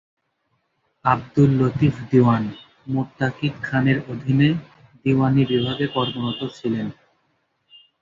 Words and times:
আবদুল 1.05 1.49
লতীফ 1.59 1.95
দীওয়ান 2.09 2.43
মুত্তাকিদ 2.87 3.53
খানের 3.63 3.97
অধীনে 4.11 4.49
দীওয়ানী 5.01 5.41
বিভাগে 5.51 5.85
কর্মরত 5.95 6.41
ছিলেন। 6.57 6.87